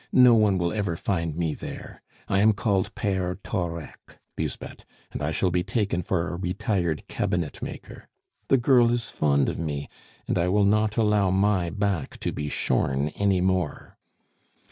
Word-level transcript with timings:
No 0.11 0.33
one 0.33 0.57
will 0.57 0.73
ever 0.73 0.95
find 0.95 1.35
me 1.35 1.53
there. 1.53 2.01
I 2.27 2.39
am 2.39 2.53
called 2.53 2.95
Pere 2.95 3.35
Thorec, 3.43 4.17
Lisbeth, 4.35 4.83
and 5.11 5.21
I 5.21 5.29
shall 5.29 5.51
be 5.51 5.61
taken 5.61 6.01
for 6.01 6.27
a 6.33 6.37
retired 6.37 7.07
cabinet 7.07 7.61
maker; 7.61 8.07
the 8.47 8.57
girl 8.57 8.91
is 8.91 9.11
fond 9.11 9.47
of 9.47 9.59
me, 9.59 9.89
and 10.27 10.39
I 10.39 10.47
will 10.47 10.65
not 10.65 10.97
allow 10.97 11.29
my 11.29 11.69
back 11.69 12.17
to 12.21 12.31
be 12.31 12.49
shorn 12.49 13.09
any 13.09 13.41
more." 13.41 13.99